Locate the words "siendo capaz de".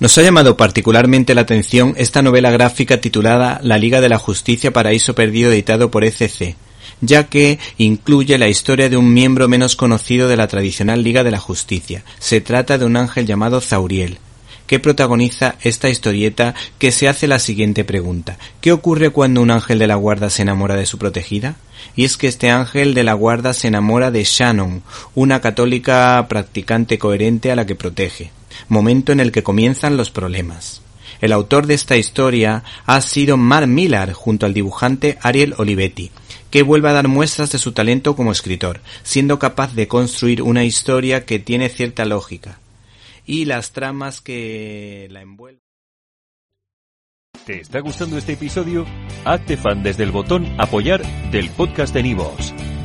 39.02-39.88